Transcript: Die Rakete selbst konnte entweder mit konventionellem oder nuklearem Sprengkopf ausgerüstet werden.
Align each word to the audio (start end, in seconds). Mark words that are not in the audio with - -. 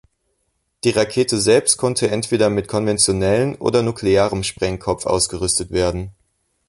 Die 0.83 0.89
Rakete 0.89 1.39
selbst 1.39 1.77
konnte 1.77 2.09
entweder 2.09 2.49
mit 2.49 2.67
konventionellem 2.67 3.55
oder 3.59 3.83
nuklearem 3.83 4.41
Sprengkopf 4.43 5.05
ausgerüstet 5.05 5.69
werden. 5.69 6.09